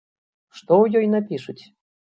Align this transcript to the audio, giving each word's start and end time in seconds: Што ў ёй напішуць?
Што 0.59 0.71
ў 0.79 0.85
ёй 1.03 1.07
напішуць? 1.13 1.61